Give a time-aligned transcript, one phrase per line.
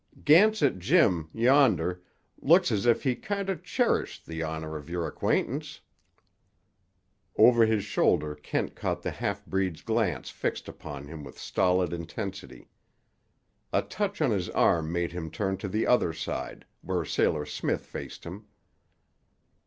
[0.25, 2.01] "Gansett Jim, yonder,
[2.39, 5.81] looks as if he kinder cherished the honor of your acquaintance."
[7.37, 12.67] Over his shoulder Kent caught the half breed's glance fixed upon him with stolid intensity.
[13.71, 17.85] A touch on his arm made him turn to the other side, where Sailor Smith
[17.85, 18.47] faced him.